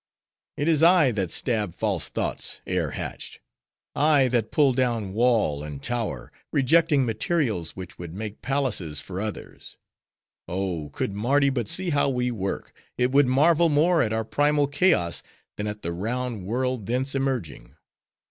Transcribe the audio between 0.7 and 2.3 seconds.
I that stab false